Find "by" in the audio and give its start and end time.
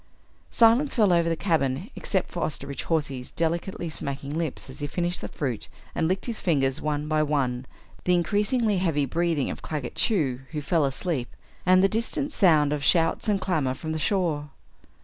7.07-7.21